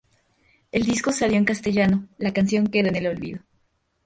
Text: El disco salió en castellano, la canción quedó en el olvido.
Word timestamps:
El 0.71 0.81
disco 0.83 1.11
salió 1.11 1.37
en 1.37 1.45
castellano, 1.45 2.07
la 2.17 2.33
canción 2.33 2.65
quedó 2.65 2.87
en 2.89 2.95
el 2.95 3.05
olvido. 3.05 3.41